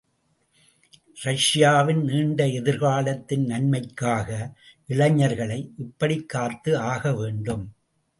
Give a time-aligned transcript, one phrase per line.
[1.17, 4.55] இரஷியாவின் நீண்ட எதிர்காலத்தின் நன்மைக்காக,
[4.87, 7.73] இளைஞர்களை இப்படிக்காத்து ஆகவேண்டும்.